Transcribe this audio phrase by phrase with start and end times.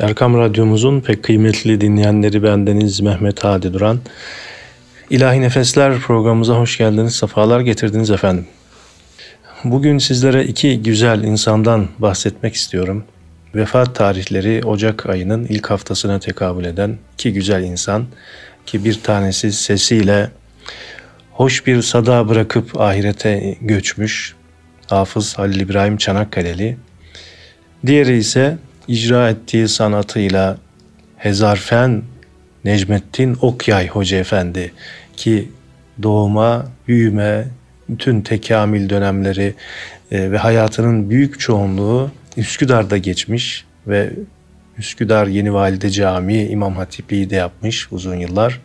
[0.00, 4.00] Erkam Radyomuzun pek kıymetli dinleyenleri bendeniz Mehmet Hadi Duran.
[5.10, 8.46] İlahi Nefesler programımıza hoş geldiniz, sefalar getirdiniz efendim.
[9.64, 13.04] Bugün sizlere iki güzel insandan bahsetmek istiyorum.
[13.54, 18.04] Vefat tarihleri Ocak ayının ilk haftasına tekabül eden iki güzel insan
[18.66, 20.30] ki bir tanesi sesiyle
[21.32, 24.34] hoş bir sada bırakıp ahirete göçmüş
[24.86, 26.76] Hafız Halil İbrahim Çanakkale'li.
[27.86, 28.58] Diğeri ise
[28.88, 30.58] icra ettiği sanatıyla
[31.16, 32.02] Hezarfen
[32.64, 34.72] Necmettin Okyay Hoca Efendi
[35.16, 35.48] ki
[36.02, 37.46] doğuma, büyüme,
[37.88, 39.54] bütün tekamül dönemleri
[40.10, 44.10] e, ve hayatının büyük çoğunluğu Üsküdar'da geçmiş ve
[44.78, 48.60] Üsküdar Yeni Valide Camii İmam Hatipliği de yapmış uzun yıllar.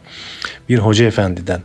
[0.69, 1.61] Bir hoca efendiden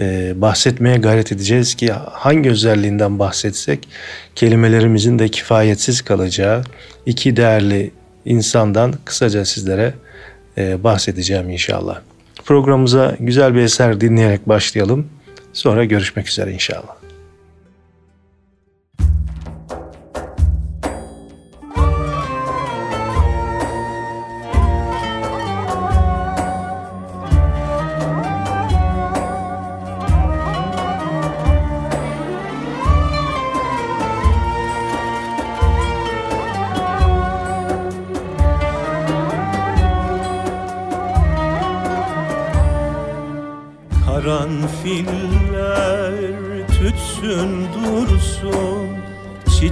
[0.00, 3.88] e, bahsetmeye gayret edeceğiz ki hangi özelliğinden bahsetsek
[4.34, 6.64] kelimelerimizin de kifayetsiz kalacağı
[7.06, 7.90] iki değerli
[8.24, 9.94] insandan kısaca sizlere
[10.58, 12.00] e, bahsedeceğim inşallah.
[12.44, 15.08] Programımıza güzel bir eser dinleyerek başlayalım.
[15.52, 17.01] Sonra görüşmek üzere inşallah.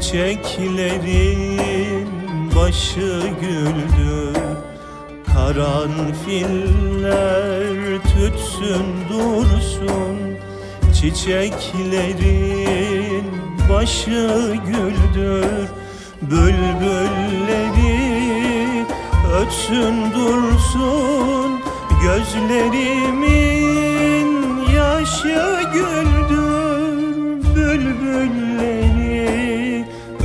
[0.01, 2.09] Çiçeklerin
[2.57, 4.33] başı güldü.
[5.35, 7.13] Karanfiller
[8.03, 10.17] tütsün dursun.
[10.95, 13.27] Çiçeklerin
[13.73, 15.69] başı güldür
[16.23, 17.97] Bülbülleri
[19.41, 21.51] ötsün dursun.
[22.03, 23.80] Gözlerimin
[25.25, 27.00] yaşı güldür
[27.56, 28.84] Bülbülleri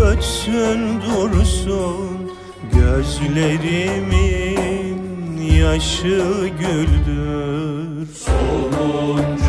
[0.01, 2.31] ötsün dursun
[2.73, 4.15] Gözlerimin
[5.41, 8.07] yaşı güldür.
[8.15, 9.44] Sonuncu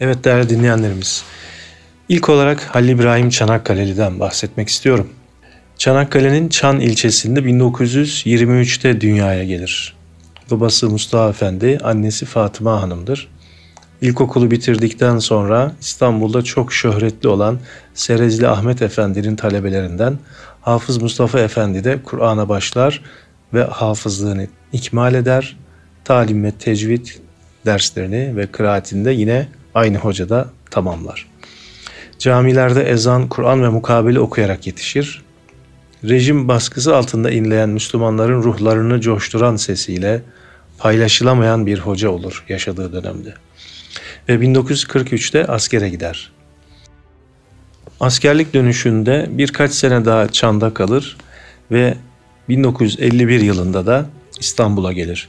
[0.00, 1.24] Evet değerli dinleyenlerimiz.
[2.08, 5.08] İlk olarak Halil İbrahim Çanakkale'liden bahsetmek istiyorum.
[5.78, 9.96] Çanakkale'nin Çan ilçesinde 1923'te dünyaya gelir.
[10.50, 13.28] Babası Mustafa Efendi, annesi Fatıma Hanım'dır.
[14.00, 17.58] İlkokulu bitirdikten sonra İstanbul'da çok şöhretli olan
[17.94, 20.18] Serezli Ahmet Efendi'nin talebelerinden
[20.62, 23.02] Hafız Mustafa Efendi de Kur'an'a başlar
[23.54, 25.56] ve hafızlığını ikmal eder.
[26.04, 27.06] Talim ve tecvid
[27.66, 31.28] derslerini ve kıraatinde yine aynı hocada tamamlar.
[32.18, 35.22] Camilerde ezan, Kur'an ve mukabele okuyarak yetişir.
[36.04, 40.22] rejim baskısı altında inleyen Müslümanların ruhlarını coşturan sesiyle
[40.78, 43.34] paylaşılamayan bir hoca olur yaşadığı dönemde.
[44.28, 46.32] Ve 1943'te askere gider.
[48.02, 51.16] Askerlik dönüşünde birkaç sene daha Çan'da kalır
[51.70, 51.94] ve
[52.48, 54.06] 1951 yılında da
[54.40, 55.28] İstanbul'a gelir.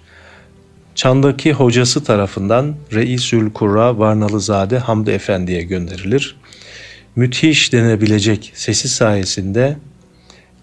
[0.95, 6.35] Çan'daki hocası tarafından Reisül Kurra Varnalızade Hamdi Efendi'ye gönderilir.
[7.15, 9.77] Müthiş denebilecek sesi sayesinde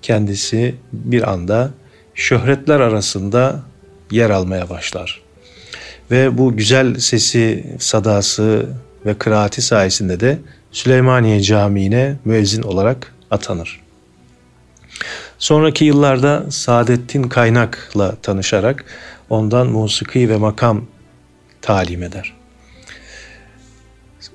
[0.02, 1.70] kendisi bir anda
[2.14, 3.62] şöhretler arasında
[4.10, 5.20] yer almaya başlar.
[6.10, 8.66] Ve bu güzel sesi, sadası
[9.06, 10.38] ve kıraati sayesinde de
[10.72, 13.80] Süleymaniye Camii'ne müezzin olarak atanır.
[15.38, 18.84] Sonraki yıllarda Saadettin Kaynak'la tanışarak
[19.30, 20.84] ondan musiki ve makam
[21.62, 22.32] talim eder.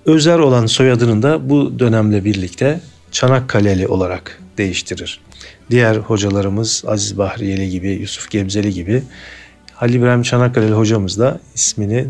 [0.05, 2.79] Özer olan soyadını da bu dönemle birlikte
[3.11, 5.21] Çanakkale'li olarak değiştirir.
[5.71, 9.03] Diğer hocalarımız Aziz Bahriyeli gibi, Yusuf Gebzeli gibi
[9.73, 12.07] Halil İbrahim Çanakkale'li hocamız da ismini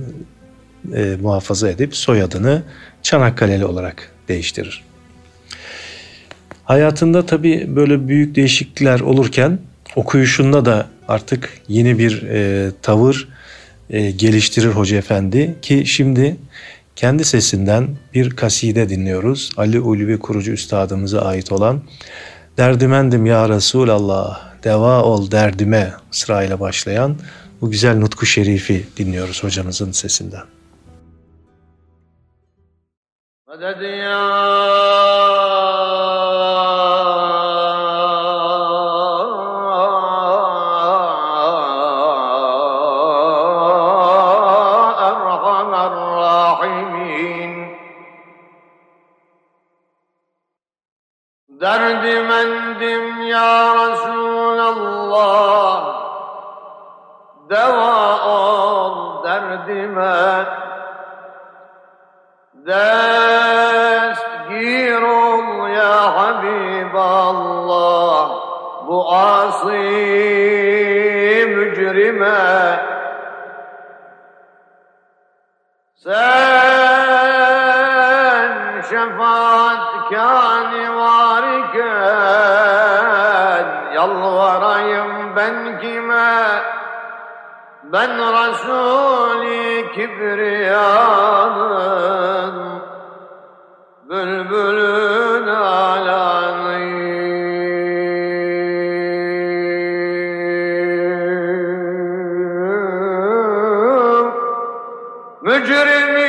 [0.94, 2.64] e, muhafaza edip soyadını
[3.04, 4.84] Çanakkale'li olarak değiştirir.
[6.64, 9.60] Hayatında tabi böyle büyük değişiklikler olurken
[9.96, 13.28] okuyuşunda da artık yeni bir e, tavır
[13.90, 16.38] e, geliştirir Hoca Efendi ki şimdi
[16.96, 19.52] kendi sesinden bir kaside dinliyoruz.
[19.58, 21.82] Ali Ulvi kurucu üstadımıza ait olan
[22.58, 27.18] Derdimendim ya Resulallah, deva ol derdime sırayla başlayan
[27.62, 30.55] bu güzel nutku şerifi dinliyoruz hocamızın sesinden.
[33.56, 34.20] Meded ya
[45.08, 47.52] Erhamer Rahimin
[51.48, 55.80] Derdimendim ya Resulallah
[57.48, 60.75] Deva ol derdime Destgir ol
[65.70, 68.26] ya Habiballah
[68.88, 69.86] Bu asi
[71.50, 72.46] mücrime.
[75.96, 76.22] Sen
[78.90, 83.66] şefaatkâni var iken
[83.96, 86.75] Yalvarayım ben kime
[87.96, 90.96] Ben Resul-i Kibriya'nın
[94.10, 96.26] Bülbülün alanıyım.
[105.42, 106.26] Mücrimiyim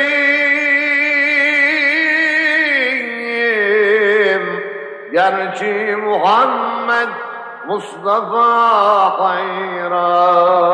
[5.13, 7.09] Gerçi Muhammed
[7.67, 8.49] Mustafa
[9.21, 10.67] hayranıyım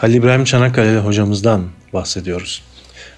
[0.00, 2.62] Halil İbrahim Çanakkale'li hocamızdan bahsediyoruz.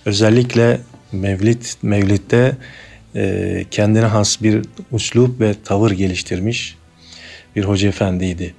[0.06, 0.80] Özellikle
[1.12, 2.56] Mevlid, Mevlid'de
[3.14, 6.76] e, kendine has bir uslup ve tavır geliştirmiş
[7.56, 8.54] bir hoca efendiydi.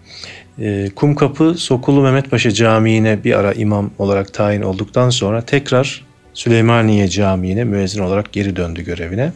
[0.60, 7.08] E, Kumkapı Sokulu Mehmet Paşa Camii'ne bir ara imam olarak tayin olduktan sonra tekrar Süleymaniye
[7.08, 9.32] Camii'ne müezzin olarak geri döndü görevine.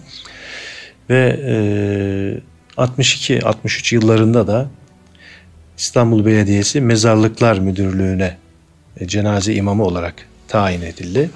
[1.10, 1.40] Ve
[2.78, 4.68] e, 62-63 yıllarında da
[5.78, 8.45] İstanbul Belediyesi Mezarlıklar Müdürlüğü'ne
[9.06, 10.16] cenaze imamı olarak
[10.48, 11.30] tayin edildi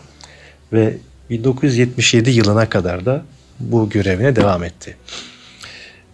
[0.73, 0.97] ve
[1.29, 3.23] 1977 yılına kadar da
[3.59, 4.97] bu görevine devam etti.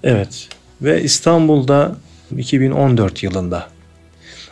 [0.03, 0.47] Evet,
[0.81, 1.95] Ve İstanbul'da
[2.37, 3.67] 2014 yılında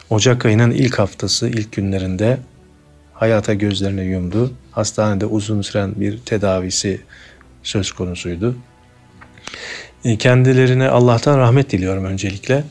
[0.10, 2.38] Ocak ayının ilk haftası, ilk günlerinde
[3.14, 4.54] hayata gözlerini yumdu.
[4.72, 7.02] Hastanede uzun süren bir tedavisi
[7.64, 8.56] söz konusuydu.
[10.06, 12.64] E, kendilerine Allah'tan rahmet diliyorum öncelikle.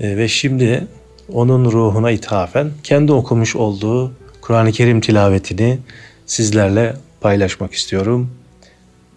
[0.00, 0.86] E, ve şimdi
[1.33, 4.11] onun ruhuna ithafen kendi okumuş olduğu
[4.41, 5.79] Kur'an-ı Kerim tilavetini
[6.25, 8.31] sizlerle paylaşmak istiyorum.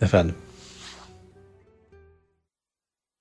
[0.02, 0.34] Efendim.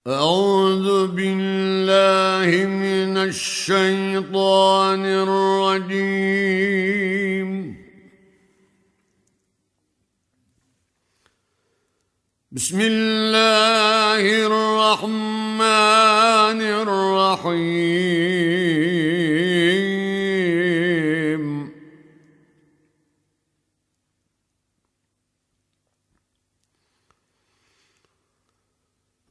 [0.07, 2.49] أعوذ بالله
[2.85, 6.71] من الشيطان الرجيم
[12.51, 15.61] بسم الله الرحمن
[16.83, 18.64] الرحيم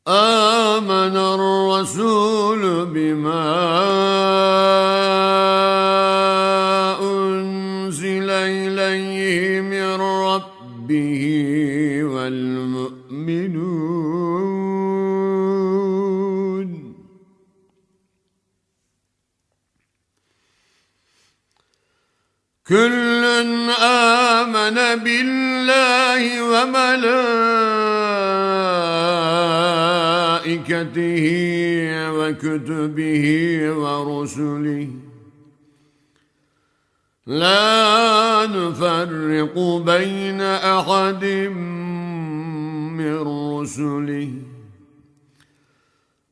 [0.08, 3.42] آمن الرسول بما
[7.02, 11.24] أنزل إليه من ربه
[12.04, 13.56] والمؤمنون.
[22.68, 23.26] كل
[23.82, 27.95] آمن بالله وملائكته
[32.26, 33.26] وكتبه
[33.78, 34.88] ورسله
[37.28, 41.26] لا نفرق بين أحد
[42.98, 43.18] من
[43.62, 44.30] رسله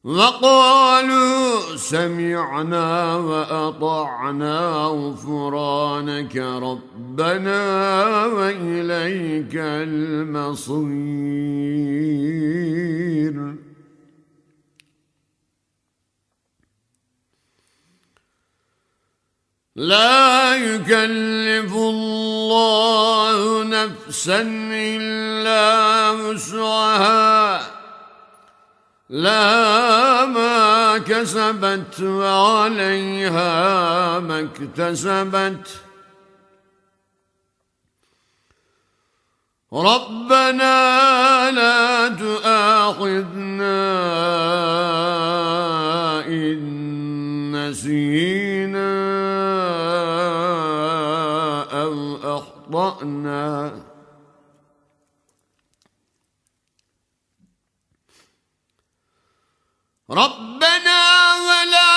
[0.03, 7.61] وقالوا سمعنا وأطعنا غفرانك ربنا
[8.25, 10.83] وإليك المصير
[19.75, 27.61] لا يكلف الله نفسا إلا وسعها.
[29.09, 33.49] لها ما كسبت وعليها
[34.19, 35.67] ما اكتسبت.
[39.73, 43.73] ربنا لا تؤاخذنا
[46.27, 48.52] إن نسينا
[53.03, 53.83] أخطأنا
[60.09, 60.99] ربنا
[61.35, 61.92] ولا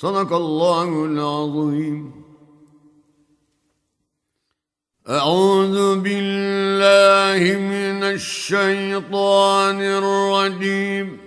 [0.00, 2.12] صدق الله العظيم
[5.08, 11.18] أعوذ بالله من الشيطان الرجيم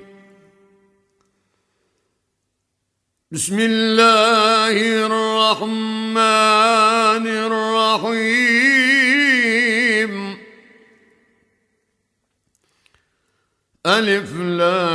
[3.32, 6.18] بسم الله الرحمن
[7.46, 8.54] الرحيم
[13.86, 14.93] ألف لام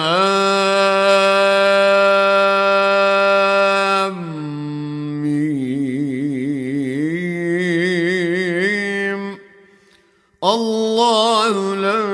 [10.55, 12.05] الله لا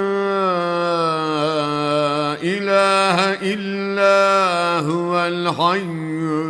[2.42, 3.18] إله
[3.52, 4.18] إلا
[4.86, 5.82] هو الحي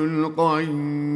[0.05, 1.15] القيوم.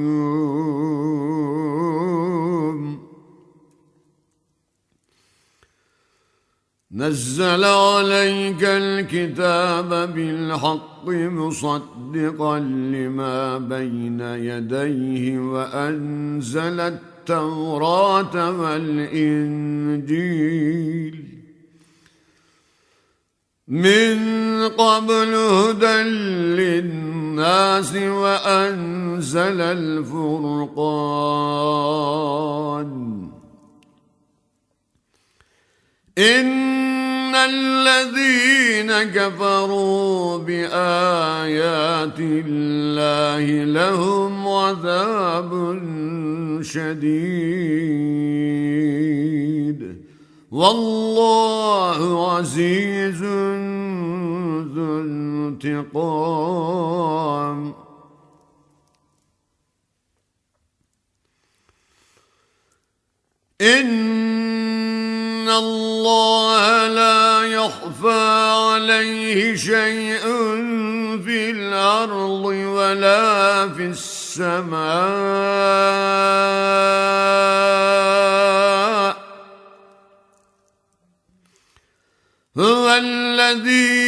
[6.93, 16.99] نزل عليك الكتاب بالحق مصدقا لما بين يديه وأنزل
[18.35, 19.39] والإنجيل.
[23.69, 24.19] من
[24.69, 26.03] قبل هدى
[26.57, 30.79] للناس وأنزل الفرقان.
[37.35, 45.79] الذين كفروا بآيات الله لهم عذاب
[46.63, 47.79] شديد
[50.51, 53.23] والله عزيز
[54.75, 55.01] ذو
[55.59, 56.79] انتقام
[63.61, 63.89] إن
[65.51, 70.21] الله لا يخفى عليه شيء
[71.25, 74.79] في الأرض ولا في السماء
[82.59, 83.99] هو الذي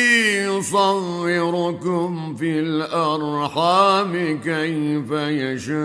[0.51, 5.81] يصوركم في الأرحام كيف يشاء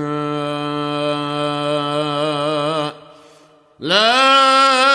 [3.79, 4.94] لا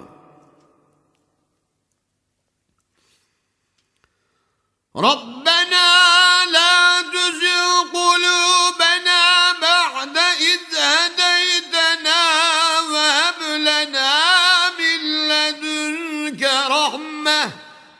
[4.95, 12.39] ربنا لا تزغ قلوبنا بعد إذ هديتنا
[12.79, 17.51] وهب لنا من لدنك رحمة.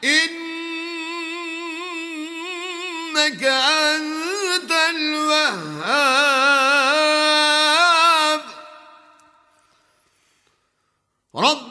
[0.04, 0.34] إنك
[3.43, 5.71] أنت الوهاب.
[11.36, 11.71] ربنا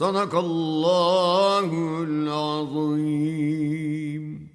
[0.00, 2.26] Sadakallahul
[2.72, 4.50] azim.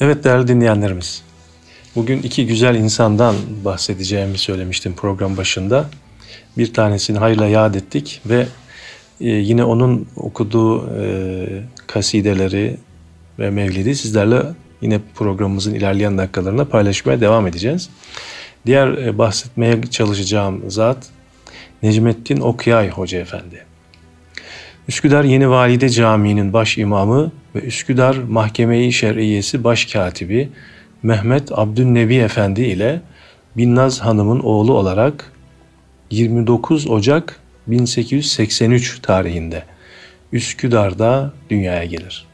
[0.00, 1.22] Evet değerli dinleyenlerimiz.
[1.96, 5.90] Bugün iki güzel insandan bahsedeceğimi söylemiştim program başında.
[6.58, 8.46] Bir tanesini hayırla yad ettik ve
[9.20, 11.46] e, yine onun okuduğu e,
[11.86, 12.76] kasideleri
[13.38, 14.42] ve mevlidi sizlerle
[14.80, 17.90] yine programımızın ilerleyen dakikalarında paylaşmaya devam edeceğiz.
[18.66, 21.13] Diğer e, bahsetmeye çalışacağım zat
[21.82, 23.64] Necmettin Okyay Hoca Efendi.
[24.88, 30.48] Üsküdar Yeni Valide Camii'nin baş imamı ve Üsküdar Mahkeme-i Şer'iyesi baş katibi
[31.02, 33.00] Mehmet Abdünnevi Efendi ile
[33.56, 35.32] Binnaz Hanım'ın oğlu olarak
[36.10, 39.62] 29 Ocak 1883 tarihinde
[40.32, 42.26] Üsküdar'da dünyaya gelir.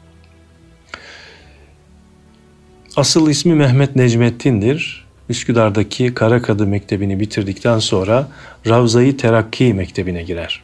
[2.95, 5.00] Asıl ismi Mehmet Necmettin'dir.
[5.31, 8.27] Üsküdar'daki Karakadı Mektebi'ni bitirdikten sonra
[8.67, 10.63] Ravza-i Terakki Mektebi'ne girer.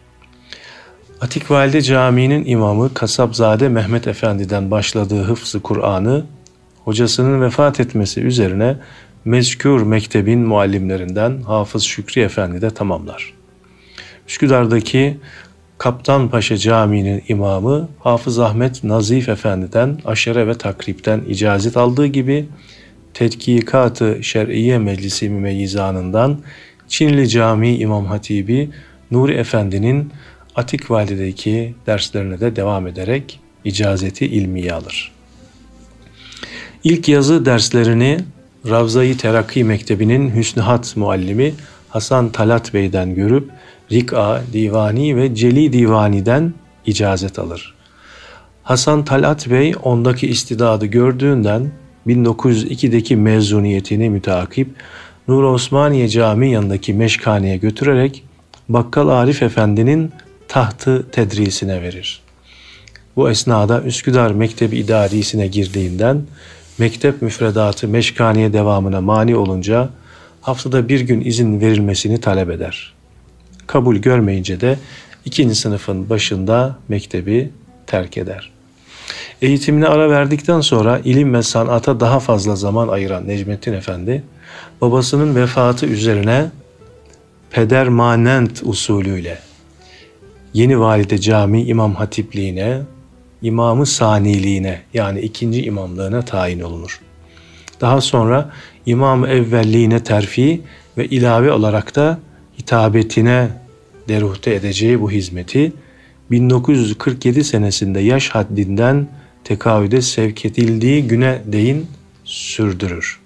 [1.21, 6.25] Atikvalide Camii'nin imamı Kasapzade Mehmet Efendi'den başladığı hıfzı Kur'an'ı
[6.85, 8.75] hocasının vefat etmesi üzerine
[9.25, 13.33] mezkür mektebin muallimlerinden Hafız Şükrü Efendi de tamamlar.
[14.27, 15.17] Üsküdar'daki
[15.77, 22.47] Kaptan Paşa Camii'nin imamı Hafız Ahmet Nazif Efendi'den aşere ve takripten icazet aldığı gibi
[23.13, 26.39] Tetkikat-ı Şer'iye Meclisi Mümeyyizanından
[26.87, 28.69] Çinli Camii İmam Hatibi
[29.11, 30.11] Nuri Efendi'nin
[30.55, 35.11] Atik Valide'deki derslerine de devam ederek icazeti ilmiye alır.
[36.83, 38.19] İlk yazı derslerini
[38.69, 41.53] Ravza-i Terakki Mektebi'nin Hüsnühat muallimi
[41.89, 43.51] Hasan Talat Bey'den görüp
[43.91, 46.53] Rik'a, Divani ve Celi Divani'den
[46.85, 47.73] icazet alır.
[48.63, 51.71] Hasan Talat Bey ondaki istidadı gördüğünden
[52.07, 54.67] 1902'deki mezuniyetini müteakip
[55.27, 58.23] Nur Osmaniye Camii yanındaki meşkaneye götürerek
[58.69, 60.11] Bakkal Arif Efendi'nin
[60.47, 62.21] tahtı tedrisine verir.
[63.15, 66.21] Bu esnada Üsküdar Mektebi İdarisi'ne girdiğinden
[66.77, 69.89] mektep müfredatı meşkaneye devamına mani olunca
[70.41, 72.93] haftada bir gün izin verilmesini talep eder.
[73.67, 74.79] Kabul görmeyince de
[75.25, 77.49] ikinci sınıfın başında mektebi
[77.87, 78.56] terk eder.
[79.41, 84.23] Eğitimine ara verdikten sonra ilim ve sanata daha fazla zaman ayıran Necmettin Efendi,
[84.81, 86.45] babasının vefatı üzerine
[87.49, 89.39] peder manent usulüyle
[90.53, 92.81] Yeni Valide Cami İmam Hatipliğine,
[93.41, 97.01] İmamı Saniliğine yani ikinci imamlığına tayin olunur.
[97.81, 98.51] Daha sonra
[98.85, 100.61] İmam Evvelliğine terfi
[100.97, 102.19] ve ilave olarak da
[102.59, 103.49] hitabetine
[104.07, 105.73] deruhte edeceği bu hizmeti
[106.31, 109.07] 1947 senesinde yaş haddinden
[109.47, 111.87] tekavüde sevk edildiği güne değin
[112.23, 113.19] sürdürür.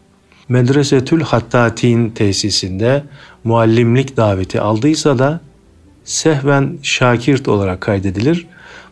[0.50, 3.04] Medresetül Hattatin tesisinde
[3.44, 5.42] muallimlik daveti aldıysa da
[6.04, 8.48] sehven şakirt olarak kaydedilir.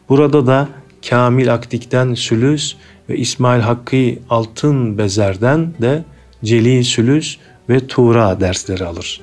[0.09, 0.67] Burada da
[1.09, 2.75] Kamil Akdik'ten Sülüs
[3.09, 6.03] ve İsmail Hakkı Altın Bezer'den de
[6.43, 7.37] Celi Sülüs
[7.69, 9.21] ve Tuğra dersleri alır.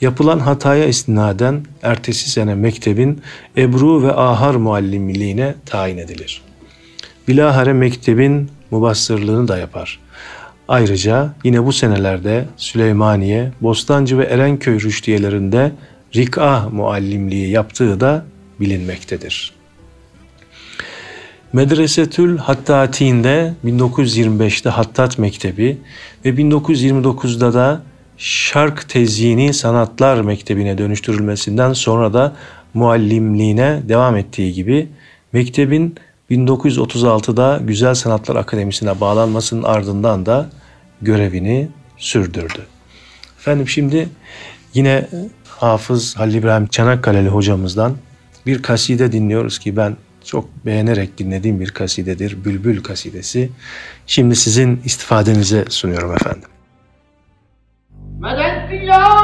[0.00, 3.20] Yapılan hataya istinaden ertesi sene mektebin
[3.56, 6.49] Ebru ve Ahar muallimliğine tayin edilir.
[7.30, 9.98] Bilahare mektebin mubassırlığını da yapar.
[10.68, 15.72] Ayrıca yine bu senelerde Süleymaniye, Bostancı ve Erenköy rüştiyelerinde
[16.16, 18.24] Rik'a muallimliği yaptığı da
[18.60, 19.52] bilinmektedir.
[21.52, 25.78] Medresetül Hattati'nde 1925'te Hattat Mektebi
[26.24, 27.82] ve 1929'da da
[28.18, 32.36] Şark Tezyini Sanatlar Mektebi'ne dönüştürülmesinden sonra da
[32.74, 34.88] muallimliğine devam ettiği gibi
[35.32, 35.94] mektebin
[36.30, 40.50] 1936'da Güzel Sanatlar Akademisi'ne bağlanmasının ardından da
[41.02, 42.66] görevini sürdürdü.
[43.38, 44.08] Efendim şimdi
[44.74, 45.08] yine
[45.48, 47.96] Hafız Halil İbrahim Çanakkale'li hocamızdan
[48.46, 52.44] bir kaside dinliyoruz ki ben çok beğenerek dinlediğim bir kasidedir.
[52.44, 53.50] Bülbül kasidesi.
[54.06, 56.48] Şimdi sizin istifadenize sunuyorum efendim.
[58.20, 59.19] Medet ya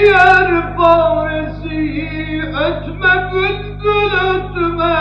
[0.00, 1.80] ciğer faresi
[2.66, 4.98] Ötme bülbül ötme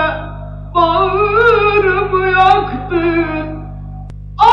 [0.76, 3.50] bağrımı yaktın
[4.38, 4.50] A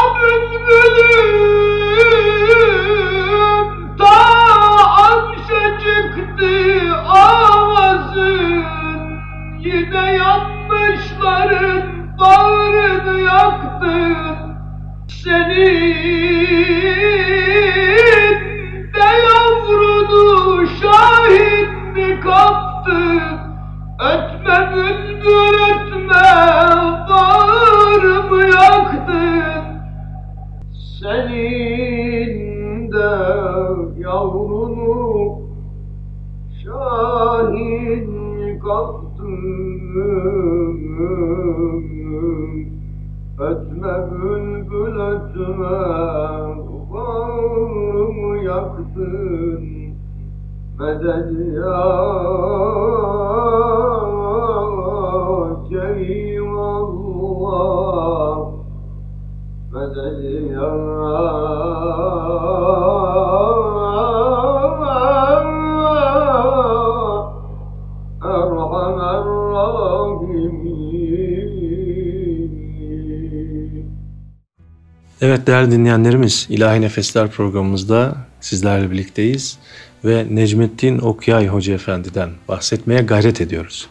[3.99, 4.17] ta
[5.03, 6.55] arşa çıktı
[7.09, 8.65] avazın
[9.59, 11.85] Yine yanlışların
[12.19, 14.17] bağrını yaktın.
[15.09, 15.97] Senin
[22.87, 26.27] Ötme bülbül ötme
[27.11, 29.65] bağrımı yaktın?
[31.01, 32.33] Senin
[32.93, 33.13] de
[33.99, 35.41] yavrunu
[36.65, 38.07] Şahin
[38.59, 39.37] kaptım.
[43.39, 45.77] Ötme bülbül ötme
[46.93, 49.77] bağrımı yaktın?
[50.79, 52.56] Medet ya
[75.21, 79.59] Evet değerli dinleyenlerimiz İlahi Nefesler programımızda sizlerle birlikteyiz
[80.05, 83.87] ve Necmettin Okyay Hoca Efendi'den bahsetmeye gayret ediyoruz.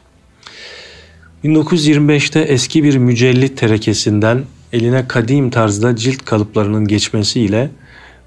[1.44, 7.70] 1925'te eski bir mücellit terekesinden eline kadim tarzda cilt kalıplarının geçmesiyle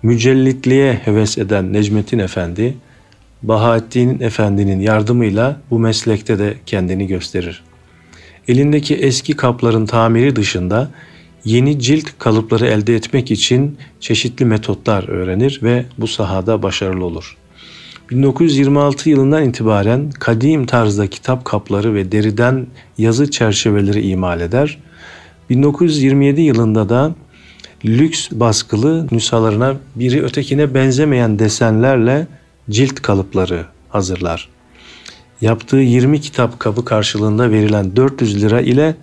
[0.02, 2.74] mücellitliğe heves eden Necmettin Efendi,
[3.42, 7.64] Bahattin Efendi'nin yardımıyla bu meslekte de kendini gösterir.
[8.48, 10.90] Elindeki eski kapların tamiri dışında
[11.44, 17.36] yeni cilt kalıpları elde etmek için çeşitli metotlar öğrenir ve bu sahada başarılı olur.
[18.10, 22.66] 1926 yılından itibaren kadim tarzda kitap kapları ve deriden
[22.98, 24.78] yazı çerçeveleri imal eder.
[25.50, 27.14] 1927 yılında da
[27.84, 32.26] lüks baskılı nüshalarına biri ötekine benzemeyen desenlerle
[32.70, 34.48] cilt kalıpları hazırlar.
[35.40, 38.94] Yaptığı 20 kitap kabı karşılığında verilen 400 lira ile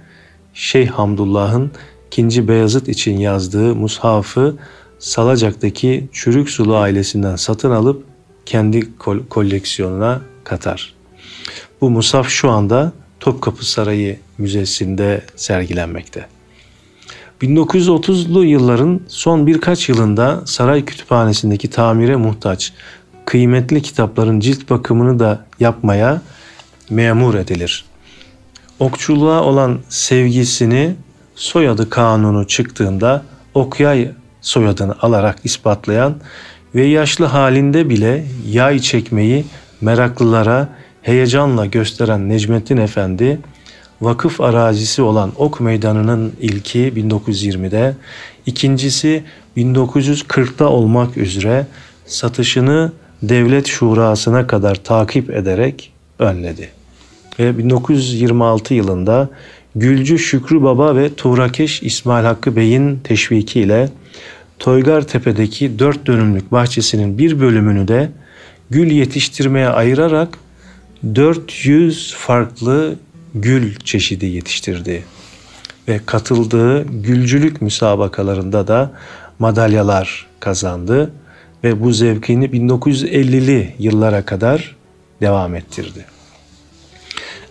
[0.54, 1.71] Şeyh Hamdullah'ın
[2.12, 2.48] 2.
[2.48, 4.56] Beyazıt için yazdığı mushafı
[5.00, 8.04] Salacak'taki Çürük Sulu ailesinden satın alıp
[8.46, 10.94] kendi kol- koleksiyonuna katar.
[11.82, 16.26] Bu mushaf şu anda Topkapı Sarayı Müzesi'nde sergilenmekte.
[17.41, 22.74] 1930'lu yılların son birkaç yılında saray kütüphanesindeki tamire muhtaç
[23.26, 26.22] kıymetli kitapların cilt bakımını da yapmaya
[26.89, 27.86] memur edilir.
[28.80, 30.96] Okçuluğa olan sevgisini
[31.36, 36.15] soyadı kanunu çıktığında Okyay soyadını alarak ispatlayan
[36.76, 39.45] ve yaşlı halinde bile yay çekmeyi
[39.82, 40.69] meraklılara
[41.02, 43.39] heyecanla gösteren Necmettin Efendi,
[44.02, 47.93] vakıf arazisi olan Ok Meydanı'nın ilki 1920'de,
[48.45, 49.24] ikincisi
[49.58, 51.67] 1940'da olmak üzere
[52.06, 52.91] satışını
[53.24, 56.69] devlet şurasına kadar takip ederek önledi.
[57.39, 59.30] Ve 1926 yılında
[59.76, 63.90] Gülcü Şükrü Baba ve Tuğrakeş İsmail Hakkı Bey'in teşvikiyle
[64.60, 68.12] Toygar Tepe'deki dört dönümlük bahçesinin bir bölümünü de
[68.70, 70.38] gül yetiştirmeye ayırarak
[71.16, 72.96] 400 farklı
[73.36, 75.04] gül çeşidi yetiştirdi.
[75.88, 78.92] Ve katıldığı gülcülük müsabakalarında da
[79.40, 81.12] madalyalar kazandı
[81.64, 84.76] ve bu zevkini 1950'li yıllara kadar
[85.22, 86.14] devam ettirdi.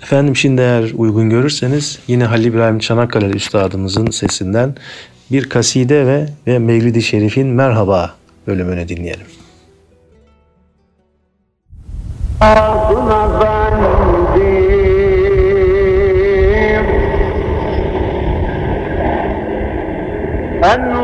[0.04, 4.74] Efendim şimdi eğer uygun görürseniz yine Halil İbrahim Çanakkale Üstadımızın sesinden
[5.32, 8.14] bir kaside ve, ve Mevlid-i Şerif'in Merhaba
[8.46, 9.26] bölümünü dinleyelim.
[20.62, 21.03] Envar-ı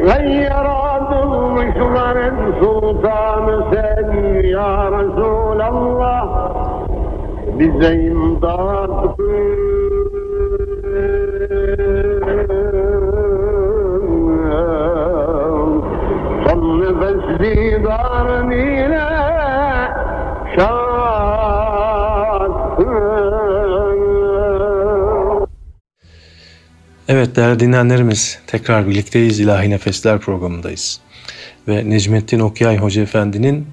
[0.00, 6.26] ve yaratılmışların sultanı sen ya Resulallah
[7.58, 9.60] bize imdat kıl.
[16.46, 19.09] Son nefes didarın ile şad
[27.40, 31.00] değerli dinleyenlerimiz tekrar birlikteyiz İlahi Nefesler programındayız.
[31.68, 33.66] Ve Necmettin Okyay Hoca Efendi'nin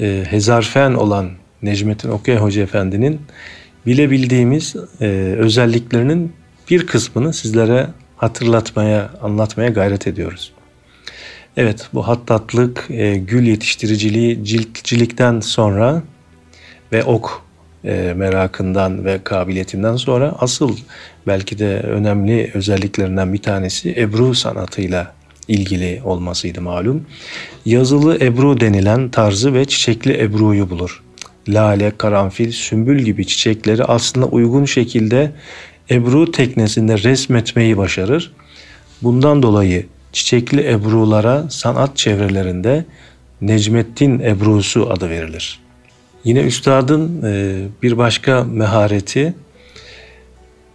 [0.00, 1.30] e, hezarfen olan
[1.62, 3.20] Necmettin Okyay Hoca Efendi'nin
[3.86, 5.06] bilebildiğimiz e,
[5.38, 6.32] özelliklerinin
[6.70, 10.52] bir kısmını sizlere hatırlatmaya, anlatmaya gayret ediyoruz.
[11.56, 16.02] Evet bu hattatlık, e, gül yetiştiriciliği, ciltçilikten sonra
[16.92, 17.42] ve ok
[17.84, 20.76] e, merakından ve kabiliyetinden sonra asıl
[21.26, 25.14] belki de önemli özelliklerinden bir tanesi Ebru sanatıyla
[25.48, 27.06] ilgili olmasıydı malum.
[27.66, 31.02] Yazılı Ebru denilen tarzı ve çiçekli Ebru'yu bulur.
[31.48, 35.32] Lale, karanfil, sümbül gibi çiçekleri aslında uygun şekilde
[35.90, 38.32] Ebru teknesinde resmetmeyi başarır.
[39.02, 42.84] Bundan dolayı çiçekli Ebru'lara sanat çevrelerinde
[43.40, 45.60] Necmettin Ebru'su adı verilir.
[46.24, 49.34] Yine üstadın e, bir başka mehareti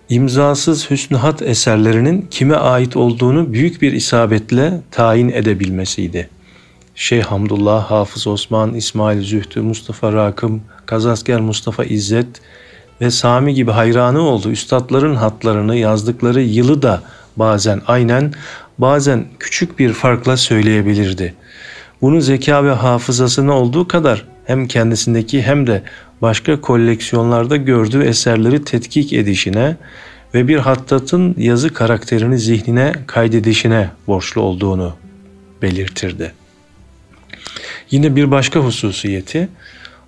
[0.09, 6.29] imzasız hüsnühat eserlerinin kime ait olduğunu büyük bir isabetle tayin edebilmesiydi.
[6.95, 12.27] Şeyh Hamdullah, Hafız Osman, İsmail Zühtü, Mustafa Rakım, Kazasker Mustafa İzzet,
[13.01, 14.51] ve Sami gibi hayranı oldu.
[14.51, 17.01] Üstadların hatlarını yazdıkları yılı da
[17.37, 18.33] bazen aynen
[18.77, 21.33] bazen küçük bir farkla söyleyebilirdi.
[22.01, 25.83] Bunu zeka ve hafızasına olduğu kadar hem kendisindeki hem de
[26.21, 29.77] başka koleksiyonlarda gördüğü eserleri tetkik edişine
[30.33, 34.95] ve bir hattatın yazı karakterini zihnine kaydedişine borçlu olduğunu
[35.61, 36.33] belirtirdi.
[37.91, 39.49] Yine bir başka hususiyeti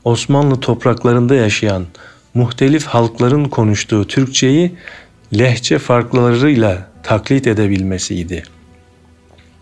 [0.03, 1.85] Osmanlı topraklarında yaşayan
[2.33, 4.75] muhtelif halkların konuştuğu Türkçeyi
[5.37, 8.43] lehçe farklarıyla taklit edebilmesiydi.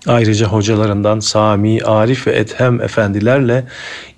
[0.07, 3.63] Ayrıca hocalarından Sami, Arif ve Ethem efendilerle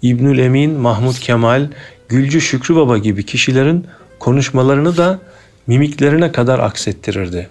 [0.02, 1.68] İbnül Emin, Mahmud Kemal,
[2.10, 3.88] Gülcü Şükrü Baba gibi kişilerin
[4.20, 5.20] konuşmalarını da
[5.68, 7.50] mimiklerine kadar aksettirirdi.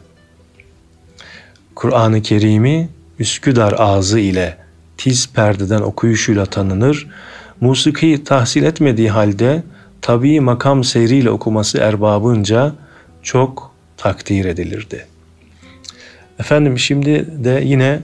[1.74, 4.56] Kur'an-ı Kerim'i Üsküdar ağzı ile
[4.96, 7.06] tiz perdeden okuyuşuyla tanınır,
[7.60, 9.62] musiki tahsil etmediği halde
[10.02, 12.72] tabii makam seyriyle okuması erbabınca
[13.22, 15.06] çok takdir edilirdi.
[16.38, 18.00] Efendim şimdi de yine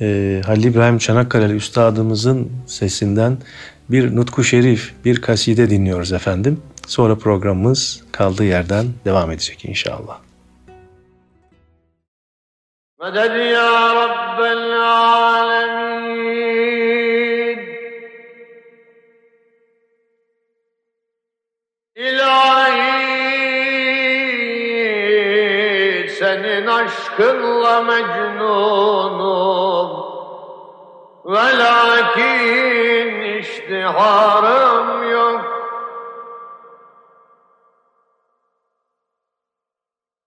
[0.00, 3.38] e, Halil İbrahim Çanakkale'li üstadımızın sesinden
[3.90, 6.62] bir nutku şerif, bir kaside dinliyoruz efendim.
[6.86, 10.18] Sonra programımız kaldığı yerden devam edecek inşallah.
[13.00, 16.32] Medet ya Rabbel Alemin
[21.96, 22.92] İlahi
[26.18, 29.01] senin aşkınla mecnun
[31.32, 35.40] ve lakin iştiharım yok.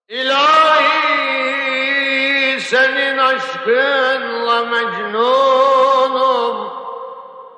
[0.10, 0.92] İlahi
[2.62, 6.58] senin aşkınla mecnunum.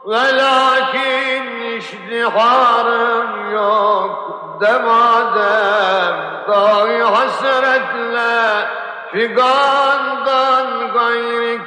[0.05, 4.57] Ve lakin iştiharım yok.
[4.61, 6.15] Demadem
[6.47, 8.67] dahi hasretle
[9.11, 11.59] Figandan gayri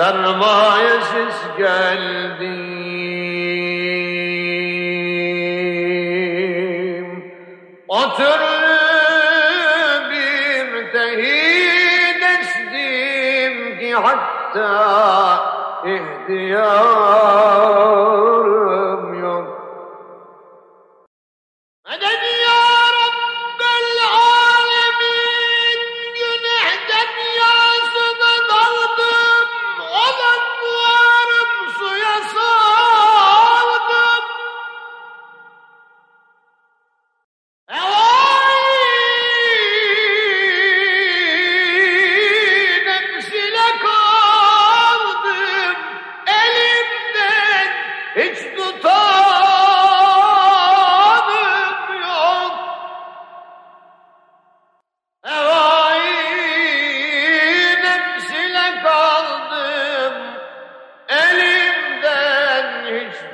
[0.00, 2.60] sermayesiz geldim.
[7.88, 8.80] O türlü
[10.10, 10.92] bir
[12.22, 14.70] estim ki hatta
[15.84, 16.89] ihtiyarım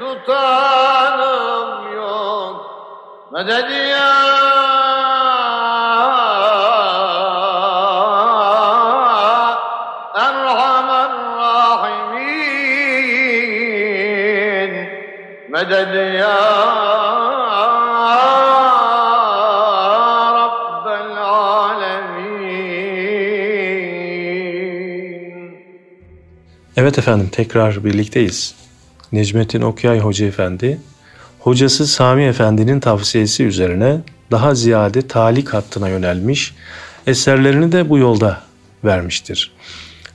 [0.06, 2.56] tutanım yok
[3.32, 4.12] Meded ya
[10.14, 12.32] Erhamer Rahimin
[15.50, 16.66] Meded ya
[26.76, 28.65] Evet efendim tekrar birlikteyiz.
[29.12, 30.80] Necmettin Okyay Hoca Efendi,
[31.38, 34.00] hocası Sami Efendi'nin tavsiyesi üzerine
[34.30, 36.54] daha ziyade talik hattına yönelmiş,
[37.06, 38.42] eserlerini de bu yolda
[38.84, 39.52] vermiştir.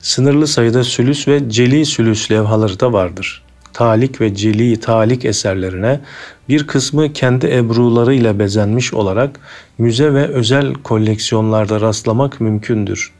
[0.00, 3.42] Sınırlı sayıda sülüs ve celi sülüs levhaları da vardır.
[3.72, 6.00] Talik ve celi talik eserlerine
[6.48, 9.40] bir kısmı kendi ebrularıyla bezenmiş olarak
[9.78, 13.12] müze ve özel koleksiyonlarda rastlamak mümkündür.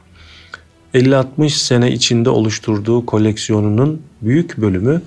[0.94, 5.02] 50-60 sene içinde oluşturduğu koleksiyonunun büyük bölümü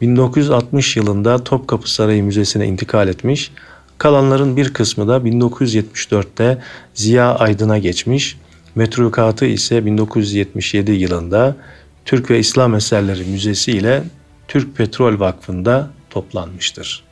[0.00, 3.52] 1960 yılında Topkapı Sarayı Müzesi'ne intikal etmiş,
[3.98, 6.58] kalanların bir kısmı da 1974'te
[6.94, 8.36] Ziya Aydın'a geçmiş,
[8.74, 11.56] metrukatı ise 1977 yılında
[12.04, 14.02] Türk ve İslam Eserleri Müzesi ile
[14.48, 17.04] Türk Petrol Vakfı'nda toplanmıştır.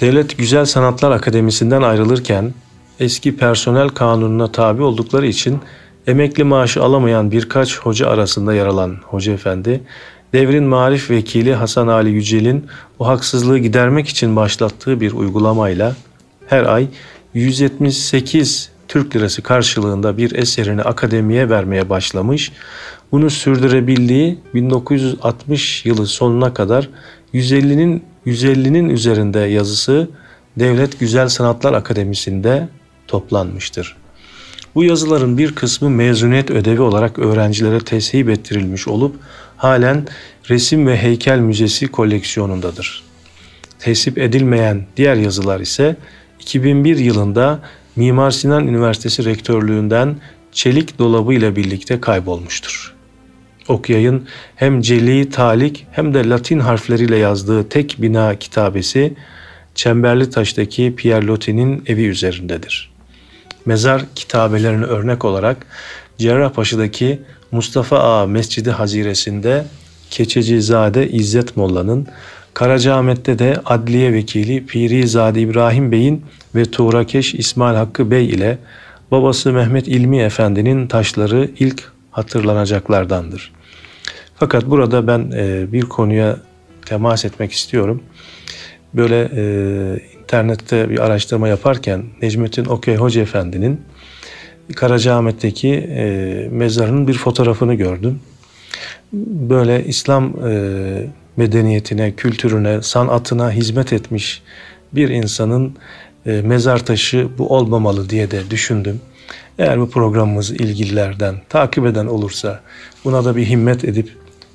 [0.00, 2.54] Devlet Güzel Sanatlar Akademisi'nden ayrılırken
[3.00, 5.60] eski personel kanununa tabi oldukları için
[6.06, 9.80] emekli maaşı alamayan birkaç hoca arasında yer alan Hoca Efendi,
[10.34, 12.66] devrin marif vekili Hasan Ali Yücel'in
[12.98, 15.96] o haksızlığı gidermek için başlattığı bir uygulamayla
[16.46, 16.86] her ay
[17.34, 22.52] 178 Türk lirası karşılığında bir eserini akademiye vermeye başlamış.
[23.12, 26.88] Bunu sürdürebildiği 1960 yılı sonuna kadar
[27.34, 30.08] 150'nin 150'nin üzerinde yazısı
[30.58, 32.68] Devlet Güzel Sanatlar Akademisi'nde
[33.08, 33.96] toplanmıştır.
[34.74, 39.16] Bu yazıların bir kısmı mezuniyet ödevi olarak öğrencilere teship ettirilmiş olup
[39.56, 40.06] halen
[40.50, 43.04] Resim ve Heykel Müzesi koleksiyonundadır.
[43.78, 45.96] Teship edilmeyen diğer yazılar ise
[46.40, 47.60] 2001 yılında
[47.96, 50.16] Mimar Sinan Üniversitesi Rektörlüğünden
[50.52, 52.94] çelik dolabı ile birlikte kaybolmuştur.
[53.68, 54.26] Okyay'ın
[54.56, 59.14] hem celi talik hem de latin harfleriyle yazdığı tek bina kitabesi
[59.74, 62.90] Çemberli Taş'taki Pierre Loti'nin evi üzerindedir.
[63.66, 65.66] Mezar kitabelerine örnek olarak
[66.18, 67.20] Cerrahpaşa'daki
[67.54, 69.64] Mustafa Ağa Mescidi Haziresi'nde
[70.10, 72.06] Keçecizade İzzet Molla'nın,
[72.54, 76.24] Karacaahmet'te de Adliye Vekili Pirizade İbrahim Bey'in
[76.54, 78.58] ve Tuğrakeş İsmail Hakkı Bey ile
[79.10, 83.52] babası Mehmet İlmi Efendi'nin taşları ilk hatırlanacaklardandır.
[84.36, 86.36] Fakat burada ben e, bir konuya
[86.86, 88.02] temas etmek istiyorum.
[88.94, 89.42] Böyle e,
[90.22, 93.80] internette bir araştırma yaparken Necmettin Okey Hoca Efendi'nin
[94.76, 98.20] Karacaahmet'teki e, mezarının bir fotoğrafını gördüm.
[99.50, 101.06] Böyle İslam e,
[101.36, 104.42] medeniyetine, kültürüne, sanatına hizmet etmiş
[104.92, 105.76] bir insanın
[106.26, 109.00] e, mezar taşı bu olmamalı diye de düşündüm.
[109.58, 112.60] Eğer bu programımızı ilgililerden takip eden olursa
[113.04, 114.08] buna da bir himmet edip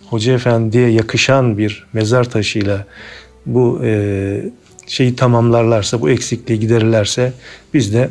[0.10, 2.86] Hoca Efendi'ye yakışan bir mezar taşıyla
[3.46, 4.42] bu e,
[4.88, 7.34] şeyi tamamlarlarsa, bu eksikliği giderirlerse
[7.74, 8.10] biz de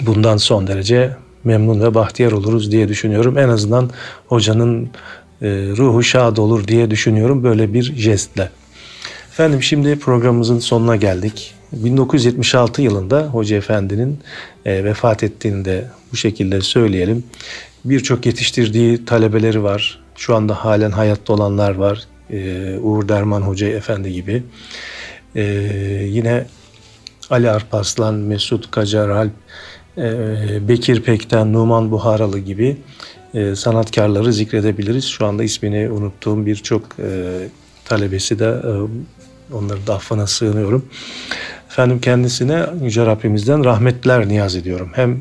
[0.00, 3.38] bundan son derece memnun ve bahtiyar oluruz diye düşünüyorum.
[3.38, 3.90] En azından
[4.26, 4.90] hocanın
[5.42, 8.50] e, ruhu şad olur diye düşünüyorum böyle bir jestle.
[9.30, 11.54] Efendim şimdi programımızın sonuna geldik.
[11.72, 14.18] 1976 yılında Hoca Efendi'nin
[14.64, 17.24] e, vefat ettiğini de bu şekilde söyleyelim.
[17.84, 20.02] Birçok yetiştirdiği talebeleri var.
[20.16, 22.04] Şu anda halen hayatta olanlar var.
[22.30, 24.42] E, Uğur Derman Hoca Efendi gibi.
[26.04, 26.46] Yine
[27.30, 29.32] Ali Arpaslan, Mesut Kacar Alp,
[30.68, 32.76] Bekir Pekten, Numan Buharalı gibi
[33.34, 35.04] e, sanatkarları zikredebiliriz.
[35.04, 37.08] Şu anda ismini unuttuğum birçok e,
[37.84, 38.72] talebesi de e,
[39.54, 40.86] onların da affına sığınıyorum.
[41.70, 44.90] Efendim kendisine Yüce Rabbimizden rahmetler niyaz ediyorum.
[44.94, 45.20] Hem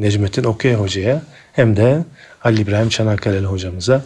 [0.00, 1.22] Necmettin Okey Hoca'ya
[1.52, 2.04] hem de
[2.38, 4.04] Halil İbrahim Çanakkale'li hocamıza.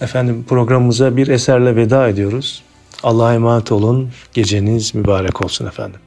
[0.00, 2.62] Efendim programımıza bir eserle veda ediyoruz.
[3.02, 4.10] Allah'a emanet olun.
[4.32, 6.00] Geceniz mübarek olsun efendim.